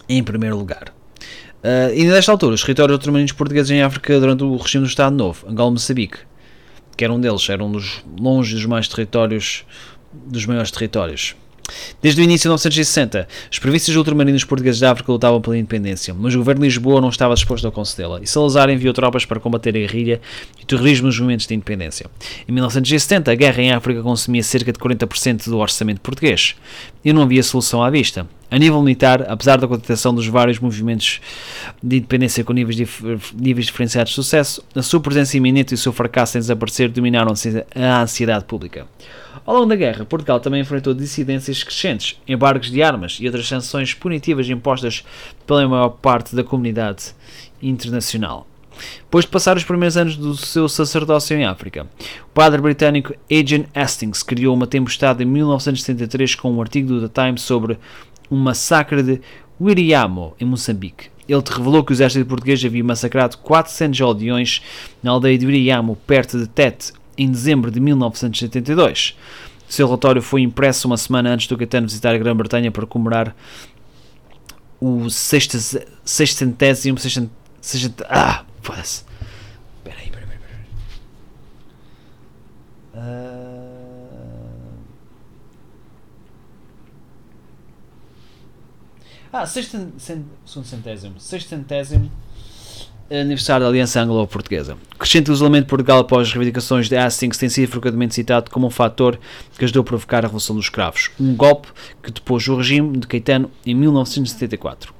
em 0.06 0.22
primeiro 0.22 0.58
lugar. 0.58 0.92
Uh, 1.64 1.94
e 1.94 2.04
nesta 2.04 2.30
altura, 2.30 2.54
os 2.54 2.60
territórios 2.60 2.96
otomanos 2.96 3.32
portugueses 3.32 3.70
em 3.70 3.80
África 3.80 4.20
durante 4.20 4.44
o 4.44 4.54
regime 4.54 4.84
do 4.84 4.90
Estado 4.90 5.16
Novo, 5.16 5.48
Angola 5.48 5.70
e 5.70 5.72
Moçambique, 5.72 6.18
que 6.94 7.04
era 7.04 7.12
um 7.12 7.18
deles, 7.18 7.48
era 7.48 7.64
um 7.64 7.72
dos 7.72 8.04
longe 8.20 8.54
dos 8.54 8.66
mais 8.66 8.86
territórios 8.86 9.64
dos 10.12 10.44
maiores 10.44 10.70
territórios. 10.70 11.34
Desde 12.02 12.20
o 12.20 12.24
início 12.24 12.42
de 12.42 12.48
1960, 12.48 13.28
os 13.50 13.58
províncias 13.58 13.96
ultramarinos 13.96 14.44
portugueses 14.44 14.80
da 14.80 14.92
África 14.92 15.10
lutavam 15.10 15.40
pela 15.40 15.56
independência, 15.56 16.14
mas 16.14 16.34
o 16.34 16.38
governo 16.38 16.60
de 16.60 16.68
Lisboa 16.68 17.00
não 17.00 17.08
estava 17.08 17.34
disposto 17.34 17.66
a 17.66 17.72
concedê-la, 17.72 18.20
e 18.22 18.26
Salazar 18.26 18.68
enviou 18.68 18.92
tropas 18.92 19.24
para 19.24 19.40
combater 19.40 19.70
a 19.70 19.80
guerrilha 19.80 20.20
e 20.60 20.62
o 20.62 20.66
terrorismo 20.66 21.06
nos 21.06 21.18
movimentos 21.18 21.46
de 21.46 21.54
independência. 21.54 22.06
Em 22.46 22.52
1970, 22.52 23.32
a 23.32 23.34
guerra 23.34 23.62
em 23.62 23.72
África 23.72 24.02
consumia 24.02 24.42
cerca 24.42 24.72
de 24.72 24.78
40% 24.78 25.48
do 25.48 25.58
orçamento 25.58 26.00
português, 26.00 26.54
e 27.04 27.12
não 27.12 27.22
havia 27.22 27.42
solução 27.42 27.82
à 27.82 27.90
vista. 27.90 28.26
A 28.50 28.58
nível 28.58 28.80
militar, 28.80 29.24
apesar 29.28 29.58
da 29.58 29.66
contratação 29.66 30.14
dos 30.14 30.26
vários 30.28 30.58
movimentos 30.60 31.20
de 31.82 31.96
independência 31.96 32.44
com 32.44 32.52
níveis, 32.52 32.76
dif 32.76 33.02
níveis 33.34 33.66
diferenciados 33.66 34.10
de 34.10 34.14
sucesso, 34.14 34.62
a 34.74 34.82
sua 34.82 35.00
presença 35.00 35.36
iminente 35.36 35.72
e 35.72 35.74
o 35.74 35.78
seu 35.78 35.92
fracasso 35.92 36.38
em 36.38 36.40
desaparecer 36.40 36.88
dominaram 36.88 37.32
a 37.74 38.02
ansiedade 38.02 38.44
pública. 38.44 38.86
Ao 39.46 39.54
longo 39.54 39.66
da 39.66 39.76
guerra, 39.76 40.06
Portugal 40.06 40.40
também 40.40 40.62
enfrentou 40.62 40.94
dissidências 40.94 41.62
crescentes, 41.62 42.18
embargos 42.26 42.70
de 42.70 42.82
armas 42.82 43.18
e 43.20 43.26
outras 43.26 43.46
sanções 43.46 43.92
punitivas 43.92 44.48
impostas 44.48 45.04
pela 45.46 45.68
maior 45.68 45.90
parte 45.90 46.34
da 46.34 46.42
comunidade 46.42 47.14
internacional. 47.62 48.46
Depois 49.00 49.26
de 49.26 49.30
passar 49.30 49.56
os 49.56 49.62
primeiros 49.62 49.98
anos 49.98 50.16
do 50.16 50.34
seu 50.34 50.66
sacerdócio 50.66 51.36
em 51.36 51.44
África, 51.44 51.86
o 52.22 52.32
padre 52.32 52.60
britânico 52.62 53.14
Adrian 53.30 53.66
Hastings 53.74 54.22
criou 54.22 54.54
uma 54.54 54.66
tempestade 54.66 55.22
em 55.22 55.26
1973 55.26 56.34
com 56.36 56.50
um 56.50 56.62
artigo 56.62 56.88
do 56.88 57.06
The 57.06 57.22
Times 57.22 57.42
sobre 57.42 57.78
um 58.30 58.36
massacre 58.36 59.02
de 59.02 59.20
Wiriamo, 59.60 60.34
em 60.40 60.46
Moçambique. 60.46 61.10
Ele 61.28 61.42
revelou 61.46 61.84
que 61.84 61.92
o 61.92 61.94
exército 61.94 62.26
português 62.26 62.64
havia 62.64 62.82
massacrado 62.82 63.36
400 63.38 64.00
aldeões 64.00 64.62
na 65.02 65.10
aldeia 65.10 65.38
de 65.38 65.46
Wiriamo, 65.46 65.96
perto 66.06 66.38
de 66.38 66.46
Tete, 66.48 66.92
em 67.16 67.30
dezembro 67.30 67.70
de 67.70 67.80
1972. 67.80 69.16
Seu 69.68 69.86
relatório 69.86 70.20
foi 70.22 70.42
impresso 70.42 70.86
uma 70.86 70.96
semana 70.96 71.30
antes 71.30 71.46
do 71.46 71.56
Caetano 71.56 71.86
visitar 71.86 72.14
a 72.14 72.18
Grã-Bretanha 72.18 72.70
para 72.70 72.86
comemorar 72.86 73.34
o 74.80 75.08
sextentésimo. 75.08 76.98
Sextent, 76.98 77.30
ah, 78.08 78.44
foda-se. 78.60 79.04
Espera 79.78 79.98
aí, 79.98 80.06
espera 80.06 80.26
aí, 80.26 80.38
aí. 82.94 83.44
Ah, 89.32 89.46
sextentésimo. 89.46 91.18
Sextentésimo 91.18 92.10
aniversário 93.10 93.64
da 93.64 93.70
Aliança 93.70 94.00
Anglo-Portuguesa. 94.00 94.76
Crescente 94.98 95.30
isolamento 95.30 95.64
de 95.64 95.70
Portugal 95.70 96.00
após 96.00 96.28
as 96.28 96.32
reivindicações 96.32 96.88
de 96.88 96.96
Hastings 96.96 97.36
tem 97.36 97.48
sido 97.48 97.70
frequentemente 97.70 98.14
citado 98.14 98.50
como 98.50 98.66
um 98.66 98.70
fator 98.70 99.18
que 99.58 99.64
ajudou 99.64 99.82
a 99.82 99.84
provocar 99.84 100.18
a 100.18 100.22
Revolução 100.22 100.56
dos 100.56 100.66
Escravos, 100.66 101.10
um 101.20 101.34
golpe 101.34 101.68
que 102.02 102.10
depôs 102.10 102.48
o 102.48 102.56
regime 102.56 102.96
de 102.98 103.06
Caetano 103.06 103.50
em 103.66 103.74
1974. 103.74 104.94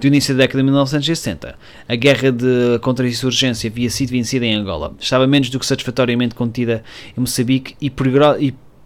Do 0.00 0.06
início 0.06 0.34
da 0.34 0.44
década 0.44 0.58
de 0.58 0.64
1960, 0.64 1.58
a 1.88 1.94
guerra 1.96 2.30
de 2.30 2.78
contra-insurgência 2.80 3.68
havia 3.68 3.90
sido 3.90 4.10
vencida 4.10 4.46
em 4.46 4.54
Angola, 4.54 4.94
estava 5.00 5.26
menos 5.26 5.50
do 5.50 5.58
que 5.58 5.66
satisfatoriamente 5.66 6.34
contida 6.34 6.84
em 7.16 7.20
Moçambique 7.20 7.74
e 7.80 7.90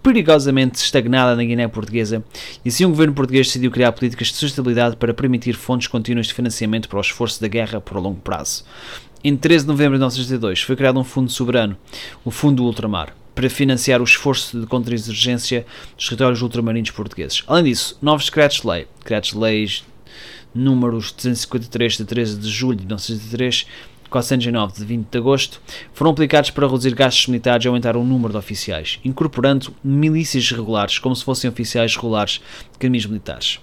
perigosamente 0.02 0.78
estagnada 0.78 1.36
na 1.36 1.44
Guiné 1.44 1.68
Portuguesa, 1.68 2.24
e 2.64 2.68
assim 2.68 2.84
o 2.84 2.88
governo 2.88 3.14
português 3.14 3.46
decidiu 3.46 3.70
criar 3.70 3.92
políticas 3.92 4.28
de 4.28 4.34
sustentabilidade 4.34 4.96
para 4.96 5.14
permitir 5.14 5.54
fontes 5.54 5.86
contínuas 5.86 6.26
de 6.26 6.34
financiamento 6.34 6.88
para 6.88 6.98
o 6.98 7.00
esforço 7.00 7.40
da 7.40 7.48
guerra 7.48 7.80
por 7.80 7.96
longo 7.98 8.20
prazo. 8.20 8.64
Em 9.22 9.36
13 9.36 9.64
de 9.64 9.68
novembro 9.68 9.92
de 9.92 10.00
1962 10.00 10.62
foi 10.62 10.74
criado 10.74 10.98
um 10.98 11.04
fundo 11.04 11.30
soberano, 11.30 11.76
o 12.24 12.30
Fundo 12.30 12.64
Ultramar, 12.64 13.14
para 13.34 13.48
financiar 13.48 14.00
o 14.00 14.04
esforço 14.04 14.60
de 14.60 14.66
contra-insurgência 14.66 15.64
dos 15.96 16.06
territórios 16.06 16.42
ultramarinos 16.42 16.90
portugueses. 16.90 17.44
Além 17.46 17.64
disso, 17.64 17.96
novos 18.02 18.24
decretos-lei, 18.24 18.88
decretos-leis 18.98 19.84
números 20.54 21.12
353 21.12 21.96
de 21.96 22.04
13 22.04 22.38
de 22.38 22.50
julho 22.50 22.76
de 22.76 22.82
1963 22.84 23.66
409 24.12 24.74
de 24.74 24.84
20 24.84 25.08
de 25.10 25.18
agosto, 25.18 25.60
foram 25.92 26.12
aplicados 26.12 26.50
para 26.50 26.66
reduzir 26.66 26.94
gastos 26.94 27.26
militares 27.26 27.64
e 27.64 27.68
aumentar 27.68 27.96
o 27.96 28.04
número 28.04 28.32
de 28.32 28.38
oficiais, 28.38 29.00
incorporando 29.04 29.74
milícias 29.82 30.50
regulares 30.50 30.98
como 30.98 31.16
se 31.16 31.24
fossem 31.24 31.50
oficiais 31.50 31.96
regulares 31.96 32.40
de 32.72 32.78
caminhos 32.78 33.06
militares. 33.06 33.58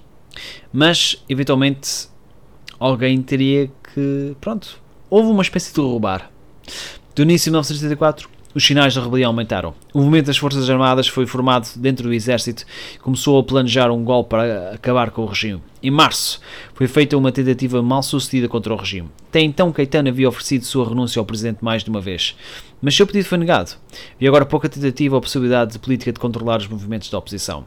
Mas, 0.73 1.23
eventualmente, 1.29 2.07
alguém 2.79 3.21
teria 3.21 3.71
que. 3.93 4.35
Pronto, 4.41 4.81
houve 5.09 5.29
uma 5.29 5.41
espécie 5.41 5.73
de 5.73 5.79
roubar. 5.79 6.31
Do 7.15 7.23
início 7.23 7.45
de 7.45 7.51
1974, 7.51 8.29
os 8.53 8.65
sinais 8.65 8.95
da 8.95 9.01
rebelião 9.01 9.29
aumentaram. 9.29 9.73
O 9.93 9.99
movimento 9.99 10.27
das 10.27 10.37
Forças 10.37 10.69
Armadas 10.69 11.07
foi 11.07 11.25
formado 11.25 11.67
dentro 11.75 12.07
do 12.07 12.13
exército 12.13 12.65
e 12.95 12.99
começou 12.99 13.39
a 13.39 13.43
planejar 13.43 13.91
um 13.91 14.03
golpe 14.03 14.29
para 14.31 14.71
acabar 14.71 15.11
com 15.11 15.21
o 15.21 15.25
regime. 15.25 15.61
Em 15.81 15.91
março, 15.91 16.41
foi 16.73 16.87
feita 16.87 17.15
uma 17.15 17.31
tentativa 17.31 17.81
mal 17.81 18.03
sucedida 18.03 18.49
contra 18.49 18.73
o 18.73 18.77
regime. 18.77 19.09
Até 19.29 19.39
então, 19.39 19.71
Caetano 19.71 20.09
havia 20.09 20.27
oferecido 20.27 20.65
sua 20.65 20.89
renúncia 20.89 21.19
ao 21.19 21.25
presidente 21.25 21.63
mais 21.63 21.83
de 21.83 21.89
uma 21.89 22.01
vez, 22.01 22.35
mas 22.81 22.95
seu 22.95 23.07
pedido 23.07 23.25
foi 23.25 23.37
negado. 23.37 23.71
E 24.19 24.27
agora 24.27 24.45
pouca 24.45 24.67
tentativa 24.67 25.15
ou 25.15 25.21
possibilidade 25.21 25.73
de 25.73 25.79
política 25.79 26.11
de 26.11 26.19
controlar 26.19 26.59
os 26.59 26.67
movimentos 26.67 27.09
da 27.09 27.17
oposição. 27.17 27.65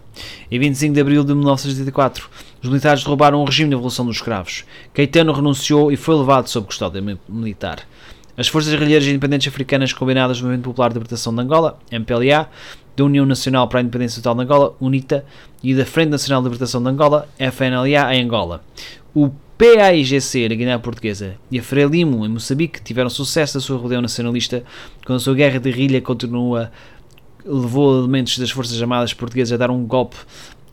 Em 0.50 0.58
25 0.58 0.92
de 0.92 1.00
abril 1.00 1.24
de 1.24 1.34
1984, 1.34 2.28
os 2.62 2.68
militares 2.68 3.02
derrubaram 3.02 3.40
o 3.40 3.44
regime 3.44 3.70
da 3.70 3.76
Revolução 3.76 4.04
dos 4.04 4.16
Escravos. 4.16 4.64
Caetano 4.92 5.32
renunciou 5.32 5.90
e 5.90 5.96
foi 5.96 6.14
levado 6.14 6.48
sob 6.48 6.66
custódia 6.66 7.02
militar. 7.28 7.86
As 8.36 8.48
Forças 8.48 8.72
Guerrilheiras 8.72 9.06
Independentes 9.06 9.48
Africanas 9.48 9.92
combinadas 9.92 10.38
do 10.38 10.44
Movimento 10.44 10.64
Popular 10.64 10.88
de 10.88 10.94
Libertação 10.94 11.34
de 11.34 11.40
Angola, 11.42 11.78
MPLA, 11.90 12.48
da 12.96 13.04
União 13.04 13.26
Nacional 13.26 13.68
para 13.68 13.80
a 13.80 13.82
Independência 13.82 14.22
Total 14.22 14.34
de 14.34 14.42
Angola, 14.42 14.74
UNITA, 14.80 15.24
e 15.62 15.74
da 15.74 15.84
Frente 15.84 16.10
Nacional 16.10 16.40
de 16.40 16.46
Libertação 16.46 16.82
de 16.82 16.88
Angola, 16.88 17.28
FNLA, 17.38 18.14
em 18.14 18.24
Angola. 18.24 18.64
O 19.14 19.30
PAIGC 19.58 20.48
na 20.48 20.54
Guiné 20.54 20.78
Portuguesa 20.78 21.36
e 21.50 21.58
a 21.58 21.62
Frelimo 21.62 22.24
em 22.24 22.28
Moçambique 22.28 22.82
tiveram 22.82 23.10
sucesso 23.10 23.54
da 23.54 23.60
sua 23.60 23.76
rebelião 23.76 24.02
nacionalista 24.02 24.64
quando 25.04 25.18
a 25.18 25.20
sua 25.20 25.34
guerra 25.34 25.60
de 25.60 25.70
guerrilha 25.70 26.00
continua 26.00 26.72
levou 27.44 27.98
elementos 27.98 28.38
das 28.38 28.50
Forças 28.50 28.80
Armadas 28.80 29.12
Portuguesas 29.12 29.52
a 29.52 29.56
dar 29.56 29.70
um 29.70 29.84
golpe 29.84 30.16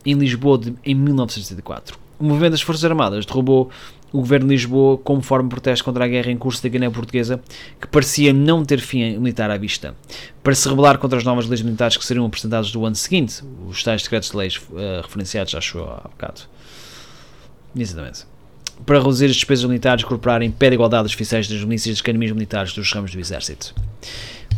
em 0.04 0.14
Lisboa 0.14 0.58
de, 0.58 0.74
em 0.84 0.94
1974. 0.94 2.09
O 2.20 2.24
movimento 2.24 2.50
das 2.50 2.60
Forças 2.60 2.84
Armadas 2.84 3.24
derrubou 3.24 3.70
o 4.12 4.18
governo 4.18 4.46
de 4.46 4.54
Lisboa 4.54 4.98
como 4.98 5.22
forma 5.22 5.48
de 5.48 5.54
protesto 5.54 5.82
contra 5.82 6.04
a 6.04 6.08
guerra 6.08 6.30
em 6.30 6.36
curso 6.36 6.62
da 6.62 6.68
Guiné 6.68 6.90
Portuguesa, 6.90 7.40
que 7.80 7.86
parecia 7.86 8.30
não 8.30 8.62
ter 8.62 8.78
fim 8.78 9.16
militar 9.18 9.50
à 9.50 9.56
vista. 9.56 9.94
Para 10.42 10.54
se 10.54 10.68
rebelar 10.68 10.98
contra 10.98 11.16
as 11.16 11.24
novas 11.24 11.46
leis 11.46 11.62
militares 11.62 11.96
que 11.96 12.04
seriam 12.04 12.26
apresentadas 12.26 12.70
do 12.72 12.84
ano 12.84 12.94
seguinte, 12.94 13.42
os 13.66 13.82
tais 13.82 14.02
decretos 14.02 14.30
de 14.30 14.36
leis 14.36 14.56
uh, 14.56 15.00
referenciados, 15.02 15.54
acho 15.54 15.78
há 15.78 16.08
bocado. 16.10 16.42
Exatamente. 17.74 18.26
Para 18.84 18.98
reduzir 18.98 19.26
as 19.26 19.36
despesas 19.36 19.64
militares 19.64 20.04
incorporar 20.04 20.42
em 20.42 20.50
pé 20.50 20.68
de 20.68 20.74
igualdade 20.74 21.06
os 21.06 21.14
oficiais 21.14 21.48
das 21.48 21.64
milícias 21.64 21.98
e 21.98 22.02
caminhos 22.02 22.32
militares 22.32 22.74
dos 22.74 22.92
ramos 22.92 23.12
do 23.12 23.18
exército. 23.18 23.74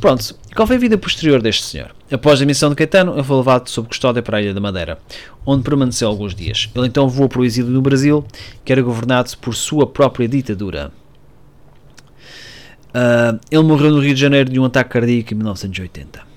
Pronto, 0.03 0.35
qual 0.57 0.67
foi 0.67 0.75
a 0.75 0.79
vida 0.81 0.99
posterior 0.99 1.41
deste 1.41 1.63
senhor? 1.63 1.95
Após 2.11 2.43
a 2.43 2.45
missão 2.45 2.69
de 2.69 2.75
Caetano, 2.75 3.15
ele 3.15 3.23
foi 3.23 3.37
levado 3.37 3.69
sob 3.69 3.87
custódia 3.87 4.21
para 4.21 4.39
a 4.39 4.43
Ilha 4.43 4.53
da 4.53 4.61
Madeira, 4.61 4.99
onde 5.47 5.63
permaneceu 5.63 6.09
alguns 6.09 6.35
dias. 6.35 6.69
Ele 6.75 6.89
então 6.89 7.09
voou 7.09 7.29
para 7.29 7.41
o 7.41 7.45
exílio 7.45 7.71
no 7.71 7.81
Brasil, 7.81 8.27
que 8.65 8.73
era 8.73 8.83
governado 8.83 9.31
por 9.41 9.55
sua 9.55 9.87
própria 9.87 10.27
ditadura. 10.27 10.91
Uh, 12.89 13.39
ele 13.49 13.63
morreu 13.63 13.93
no 13.93 14.01
Rio 14.01 14.13
de 14.13 14.21
Janeiro 14.21 14.51
de 14.51 14.59
um 14.59 14.65
ataque 14.65 14.91
cardíaco 14.91 15.35
em 15.35 15.37
1980 15.37 16.32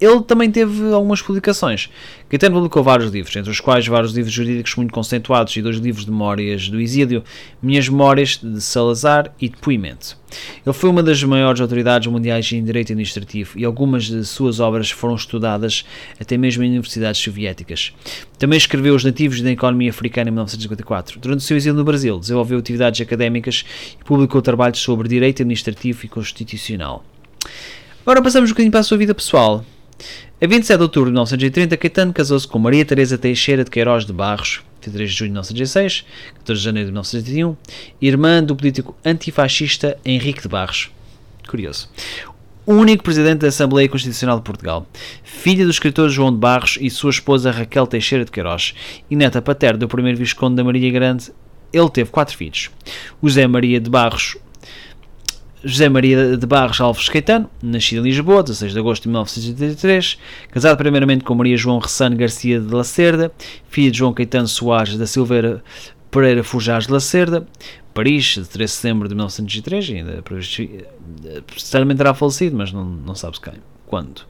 ele 0.00 0.20
também 0.22 0.50
teve 0.50 0.92
algumas 0.92 1.22
publicações. 1.22 1.88
Caetano 2.28 2.56
publicou 2.56 2.82
vários 2.82 3.10
livros, 3.10 3.34
entre 3.36 3.50
os 3.50 3.60
quais 3.60 3.86
vários 3.86 4.12
livros 4.12 4.32
jurídicos 4.32 4.74
muito 4.74 4.92
conceituados 4.92 5.56
e 5.56 5.62
dois 5.62 5.76
livros 5.76 6.04
de 6.04 6.10
memórias 6.10 6.68
do 6.68 6.80
exílio, 6.80 7.22
Minhas 7.62 7.88
Memórias 7.88 8.38
de 8.42 8.60
Salazar 8.60 9.32
e 9.40 9.48
Depoimento. 9.48 10.18
Ele 10.66 10.72
foi 10.72 10.90
uma 10.90 11.02
das 11.02 11.22
maiores 11.22 11.60
autoridades 11.60 12.08
mundiais 12.08 12.50
em 12.52 12.62
direito 12.62 12.92
administrativo 12.92 13.58
e 13.58 13.64
algumas 13.64 14.04
de 14.04 14.24
suas 14.24 14.60
obras 14.60 14.90
foram 14.90 15.14
estudadas 15.14 15.84
até 16.20 16.36
mesmo 16.36 16.64
em 16.64 16.70
universidades 16.70 17.20
soviéticas. 17.20 17.94
Também 18.38 18.56
escreveu 18.58 18.94
Os 18.94 19.04
Nativos 19.04 19.40
da 19.40 19.50
Economia 19.50 19.90
Africana 19.90 20.28
em 20.28 20.32
1954. 20.32 21.20
Durante 21.20 21.38
o 21.38 21.42
seu 21.42 21.56
exílio 21.56 21.76
no 21.76 21.84
Brasil, 21.84 22.18
desenvolveu 22.18 22.58
atividades 22.58 23.00
académicas 23.00 23.64
e 23.98 24.04
publicou 24.04 24.42
trabalhos 24.42 24.80
sobre 24.80 25.08
direito 25.08 25.42
administrativo 25.42 26.04
e 26.04 26.08
constitucional. 26.08 27.04
Agora 28.02 28.20
passamos 28.20 28.50
um 28.50 28.52
bocadinho 28.52 28.72
para 28.72 28.80
a 28.80 28.84
sua 28.84 28.98
vida 28.98 29.14
pessoal. 29.14 29.64
A 30.40 30.46
27 30.46 30.76
de 30.76 30.82
outubro 30.82 31.08
de 31.08 31.14
1930, 31.14 31.76
Caetano 31.76 32.12
casou-se 32.12 32.46
com 32.46 32.58
Maria 32.58 32.84
Teresa 32.84 33.16
Teixeira 33.16 33.64
de 33.64 33.70
Queiroz 33.70 34.04
de 34.04 34.12
Barros, 34.12 34.60
23 34.82 35.10
de 35.10 35.16
junho 35.16 35.28
de 35.28 35.32
1916, 35.32 36.04
14 36.34 36.58
de 36.58 36.64
janeiro 36.64 36.88
de 36.88 36.92
1931, 36.92 37.56
irmã 38.00 38.42
do 38.42 38.54
político 38.54 38.94
antifascista 39.04 39.96
Henrique 40.04 40.42
de 40.42 40.48
Barros. 40.48 40.90
Curioso. 41.48 41.88
O 42.66 42.74
único 42.74 43.04
presidente 43.04 43.40
da 43.40 43.48
Assembleia 43.48 43.88
Constitucional 43.88 44.36
de 44.36 44.42
Portugal, 44.42 44.86
filha 45.22 45.64
do 45.64 45.70
escritor 45.70 46.10
João 46.10 46.32
de 46.32 46.38
Barros 46.38 46.76
e 46.80 46.90
sua 46.90 47.10
esposa 47.10 47.50
Raquel 47.50 47.86
Teixeira 47.86 48.24
de 48.24 48.30
Queiroz, 48.30 48.74
e 49.08 49.16
neta 49.16 49.40
paterna 49.40 49.78
do 49.78 49.88
primeiro 49.88 50.18
Visconde 50.18 50.56
da 50.56 50.64
Maria 50.64 50.90
Grande, 50.90 51.32
ele 51.72 51.90
teve 51.90 52.10
quatro 52.10 52.36
filhos. 52.36 52.70
José 53.22 53.46
Maria 53.46 53.80
de 53.80 53.88
Barros 53.88 54.36
José 55.64 55.88
Maria 55.88 56.36
de 56.36 56.46
Barros 56.46 56.80
Alves 56.80 57.08
Caetano, 57.08 57.50
nascido 57.62 58.06
em 58.06 58.10
Lisboa, 58.10 58.42
16 58.42 58.72
de 58.72 58.78
agosto 58.78 59.02
de 59.04 59.08
1983, 59.08 60.18
casado 60.50 60.76
primeiramente 60.76 61.24
com 61.24 61.34
Maria 61.34 61.56
João 61.56 61.78
Ressano 61.78 62.16
Garcia 62.16 62.60
de 62.60 62.72
Lacerda, 62.72 63.32
filha 63.68 63.90
de 63.90 63.98
João 63.98 64.12
Caetano 64.12 64.46
Soares 64.46 64.96
da 64.96 65.06
Silveira 65.06 65.62
Pereira 66.10 66.44
Fujás 66.44 66.86
de 66.86 66.92
Lacerda, 66.92 67.46
Paris, 67.92 68.24
de 68.24 68.44
13 68.44 68.56
de 68.58 68.68
setembro 68.68 69.08
de 69.08 69.14
1903, 69.14 69.90
ainda 69.90 70.22
certamente 71.56 71.98
terá 71.98 72.12
falecido, 72.12 72.56
mas 72.56 72.70
não, 72.70 72.84
não 72.84 73.14
sabe-se 73.14 73.40
quem, 73.40 73.54
quando. 73.86 74.22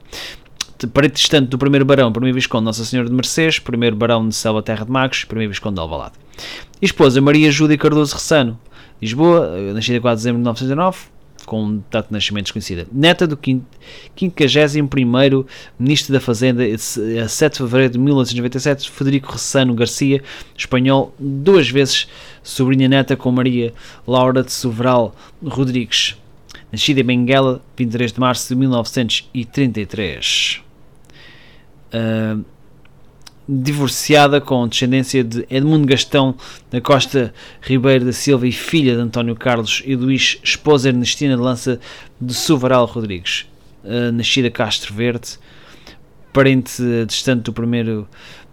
Parente 0.93 1.15
distante 1.15 1.49
do 1.49 1.57
primeiro 1.57 1.83
barão, 1.83 2.11
primeiro 2.11 2.35
Visconde 2.35 2.65
Nossa 2.65 2.85
Senhora 2.85 3.09
de 3.09 3.15
Mercês, 3.15 3.59
primeiro 3.59 3.95
barão 3.95 4.27
de 4.27 4.35
Selva 4.35 4.61
Terra 4.61 4.85
de 4.85 4.91
Magos, 4.91 5.25
primeiro 5.25 5.51
Visconde 5.51 5.75
de 5.75 5.81
Alvalade. 5.81 6.13
Esposa 6.81 7.19
Maria 7.19 7.51
Júlia 7.51 7.77
Cardoso 7.77 8.13
Ressano, 8.13 8.59
Lisboa, 9.01 9.73
nascida 9.73 9.99
4 9.99 10.15
de 10.15 10.19
dezembro 10.19 10.37
de 10.37 10.43
1909, 10.43 10.97
com 11.47 11.81
data 11.89 12.09
de 12.09 12.13
nascimento 12.13 12.43
desconhecida. 12.43 12.85
Neta 12.91 13.25
do 13.25 13.37
51º 13.37 15.45
Ministro 15.79 16.11
da 16.11 16.19
Fazenda, 16.19 16.61
a 16.65 17.27
7 17.27 17.53
de 17.53 17.59
fevereiro 17.59 17.93
de 17.93 17.99
1997, 17.99 18.91
Federico 18.91 19.31
Ressano 19.31 19.73
Garcia, 19.73 20.21
espanhol, 20.55 21.15
duas 21.17 21.69
vezes 21.69 22.09
sobrinha 22.43 22.89
neta 22.89 23.15
com 23.15 23.31
Maria 23.31 23.73
Laura 24.05 24.43
de 24.43 24.51
Soveral 24.51 25.15
Rodrigues. 25.41 26.17
Nascida 26.69 26.99
em 26.99 27.05
Benguela, 27.05 27.61
23 27.77 28.11
de 28.11 28.19
março 28.19 28.49
de 28.49 28.55
1933. 28.55 30.61
Uh, 31.87 32.43
divorciada 33.47 34.41
com 34.41 34.67
descendência 34.67 35.23
de 35.23 35.45
Edmundo 35.49 35.87
Gastão 35.87 36.35
da 36.69 36.81
Costa 36.81 37.33
Ribeiro 37.61 38.05
da 38.05 38.11
Silva 38.11 38.45
e 38.47 38.51
filha 38.51 38.95
de 38.95 39.01
António 39.01 39.35
Carlos 39.35 39.81
e 39.85 39.95
Luís, 39.95 40.39
esposa 40.43 40.89
Ernestina 40.89 41.35
de 41.35 41.41
Lança 41.41 41.79
de 42.19 42.33
Sovaral 42.33 42.85
Rodrigues, 42.85 43.45
uh, 43.83 44.11
nascida 44.11 44.51
Castro 44.51 44.93
Verde, 44.93 45.39
parente 46.33 46.81
distante 47.07 47.43
do 47.43 47.53
primeiro 47.53 48.07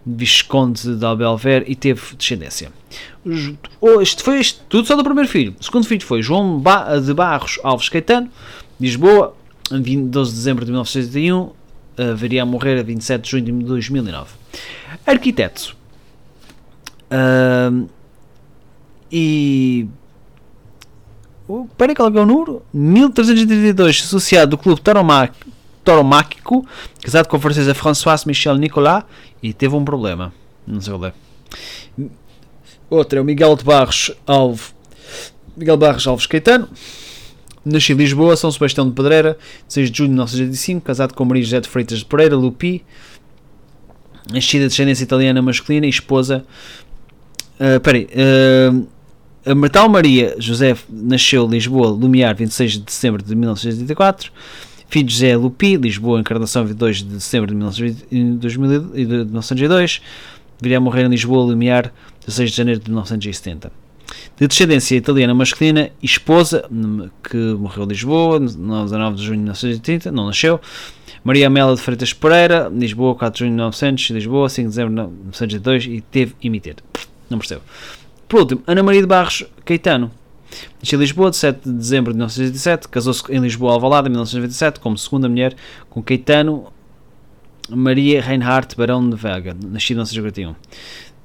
Visconde 0.05 0.95
de 0.95 1.05
Albelver 1.05 1.63
e 1.67 1.75
teve 1.75 2.15
descendência. 2.15 2.71
Isto 4.01 4.23
foi 4.23 4.39
isto, 4.39 4.63
tudo 4.69 4.87
só 4.87 4.95
do 4.95 5.03
primeiro 5.03 5.27
filho. 5.29 5.55
O 5.59 5.63
segundo 5.63 5.85
filho 5.85 6.05
foi 6.05 6.21
João 6.21 6.61
de 7.03 7.13
Barros 7.13 7.59
Alves 7.63 7.89
Caetano, 7.89 8.29
Lisboa, 8.79 9.35
12 9.69 10.31
de 10.31 10.37
dezembro 10.37 10.63
de 10.63 10.71
1981, 10.71 11.41
uh, 11.41 11.55
viria 12.15 12.43
a 12.43 12.45
morrer 12.45 12.79
a 12.79 12.83
27 12.83 13.23
de 13.23 13.31
junho 13.31 13.45
de 13.45 13.51
2009. 13.65 14.44
Arquiteto. 15.05 15.75
Uh, 17.11 17.87
e. 19.11 19.87
Peraí, 21.77 21.95
qual 21.95 22.09
é 22.09 22.21
o 22.21 22.25
número? 22.25 22.63
1332, 22.73 24.03
associado 24.03 24.51
do 24.51 24.57
Clube 24.57 24.81
Tauromáquico, 25.83 26.65
casado 27.03 27.27
com 27.27 27.37
a 27.37 27.39
francesa 27.39 27.75
Françoise 27.75 28.27
Michel 28.27 28.55
Nicolas, 28.55 29.03
e 29.43 29.53
teve 29.53 29.75
um 29.75 29.85
problema. 29.85 30.33
Não 30.65 30.81
sei 30.81 30.93
qual 30.93 31.05
é. 31.05 31.13
Outro 32.89 33.19
é 33.19 33.21
o 33.21 33.25
Miguel 33.25 33.55
de 33.55 33.63
Barros 33.63 34.11
Alves. 34.25 34.73
Miguel 35.55 35.77
Barros 35.77 36.07
Alves 36.07 36.25
Caetano. 36.25 36.67
Nascido 37.63 37.99
em 37.99 38.03
Lisboa, 38.03 38.35
São 38.35 38.51
Sebastião 38.51 38.87
de 38.87 38.93
Pedreira, 38.93 39.37
6 39.67 39.89
de 39.89 39.97
junho 39.97 40.09
de 40.09 40.15
1985, 40.15 40.81
casado 40.85 41.13
com 41.15 41.25
Maria 41.25 41.43
José 41.43 41.59
de 41.59 41.67
Freitas 41.67 41.99
de 41.99 42.05
Pereira, 42.05 42.35
Lupi, 42.35 42.85
nascida 44.31 44.63
de 44.63 44.69
descendência 44.69 45.03
italiana 45.03 45.41
masculina 45.41 45.85
e 45.85 45.89
esposa. 45.89 46.45
Uh, 47.59 47.79
peraí. 47.79 48.07
Uh, 48.11 48.87
a 49.45 49.53
Martal 49.53 49.87
Maria 49.87 50.35
José 50.39 50.75
nasceu 50.89 51.45
em 51.45 51.49
Lisboa, 51.49 51.89
Lumiar, 51.89 52.35
26 52.35 52.71
de 52.73 52.79
dezembro 52.79 53.21
de 53.21 53.35
1984. 53.35 54.31
Filho 54.87 55.05
de 55.05 55.13
José 55.13 55.37
Lupi, 55.37 55.77
Lisboa, 55.77 56.19
Encarnação, 56.19 56.65
22 56.65 56.97
de 56.97 57.05
dezembro 57.05 57.51
de 57.51 57.55
1902. 57.55 60.01
Viria 60.59 60.77
a 60.77 60.81
morrer 60.81 61.05
em 61.05 61.09
Lisboa, 61.09 61.43
Lumiar, 61.43 61.93
16 62.25 62.51
de 62.51 62.57
janeiro 62.57 62.79
de 62.79 62.89
1970. 62.89 63.71
De 64.39 64.47
descendência 64.47 64.95
italiana 64.95 65.35
masculina 65.35 65.91
e 66.01 66.05
esposa, 66.05 66.67
que 67.23 67.37
morreu 67.37 67.83
em 67.83 67.87
Lisboa, 67.89 68.39
19 68.39 69.15
de 69.15 69.23
junho 69.23 69.37
de 69.37 69.43
1930, 69.43 70.11
não 70.11 70.25
nasceu. 70.25 70.59
Maria 71.25 71.47
Amela 71.47 71.75
de 71.75 71.81
Freitas 71.81 72.13
Pereira, 72.13 72.71
Lisboa, 72.71 73.15
4 73.15 73.33
de 73.33 73.39
junho 73.39 73.49
de 73.49 73.55
1900, 73.55 74.09
Lisboa, 74.11 74.47
5 74.47 74.61
de 74.61 74.69
dezembro 74.69 74.93
de 74.93 75.11
1902 75.11 75.85
e 75.85 76.01
teve 76.01 76.35
imitir. 76.39 76.75
Não 77.27 77.39
percebo. 77.39 77.61
Por 78.29 78.41
último, 78.41 78.61
Ana 78.67 78.83
Maria 78.83 79.01
de 79.01 79.07
Barros 79.07 79.43
Caetano. 79.65 80.11
Nasceu 80.79 80.99
em 80.99 81.01
Lisboa, 81.01 81.31
de 81.31 81.37
7 81.37 81.61
de 81.67 81.73
dezembro 81.73 82.13
de 82.13 82.17
1917, 82.17 82.87
casou-se 82.89 83.23
em 83.33 83.39
Lisboa, 83.39 83.73
Alvalade, 83.73 84.07
em 84.07 84.11
1997, 84.11 84.79
como 84.79 84.95
segunda 84.99 85.27
mulher 85.27 85.55
com 85.89 86.01
Caetano 86.03 86.71
Maria 87.71 88.21
Reinhardt 88.21 88.75
Barão 88.77 89.09
de 89.09 89.15
Vega, 89.15 89.55
nascido 89.55 89.97
em 89.97 90.05
1941. 90.05 90.55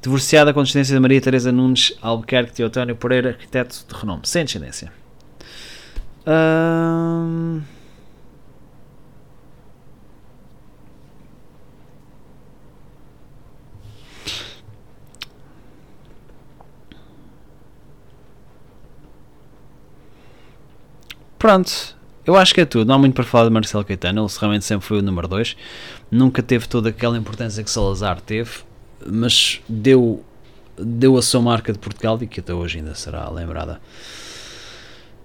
Divorciada 0.01 0.55
com 0.55 0.63
descendência 0.63 0.95
de 0.95 1.01
Maria 1.01 1.21
Teresa 1.21 1.53
Nunes 1.53 1.93
Albuquerque 2.01 2.55
Teotónio 2.55 2.97
Pereira, 2.97 3.29
arquiteto 3.31 3.85
de 3.87 3.95
renome, 3.95 4.23
sem 4.25 4.47
descendência. 4.47 4.91
Hum... 6.27 7.61
Pronto, 21.41 21.97
eu 22.27 22.37
acho 22.37 22.53
que 22.53 22.61
é 22.61 22.67
tudo. 22.67 22.87
Não 22.87 22.97
há 22.97 22.99
muito 22.99 23.15
para 23.15 23.25
falar 23.25 23.45
de 23.45 23.51
Marcelo 23.51 23.83
Caetano. 23.83 24.27
Ele 24.27 24.33
realmente 24.39 24.63
sempre 24.67 24.87
foi 24.87 24.99
o 24.99 25.03
número 25.03 25.27
2. 25.27 25.57
Nunca 26.11 26.43
teve 26.43 26.69
toda 26.69 26.91
aquela 26.91 27.17
importância 27.17 27.65
que 27.65 27.71
Salazar 27.71 28.21
teve, 28.21 28.51
mas 29.07 29.63
deu, 29.67 30.23
deu 30.77 31.17
a 31.17 31.23
sua 31.23 31.41
marca 31.41 31.73
de 31.73 31.79
Portugal 31.79 32.19
e 32.21 32.27
que 32.27 32.41
até 32.41 32.53
hoje 32.53 32.79
ainda 32.79 32.95
será 32.95 33.29
lembrada. 33.31 33.81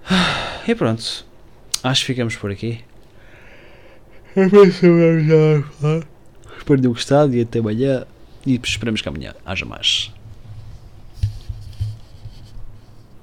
E 0.67 0.73
pronto. 0.73 1.25
Acho 1.83 2.01
que 2.01 2.07
ficamos 2.07 2.35
por 2.37 2.49
aqui. 2.49 2.79
Espero 6.57 6.81
ter 6.81 6.87
gostado 6.87 7.35
e 7.35 7.41
até 7.41 7.59
amanhã. 7.59 8.05
E 8.45 8.59
esperamos 8.63 9.01
que 9.01 9.09
amanhã 9.09 9.35
haja 9.45 9.65
mais. 9.65 10.14